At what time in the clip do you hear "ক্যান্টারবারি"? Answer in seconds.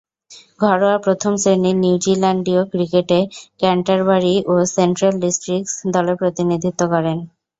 3.59-4.35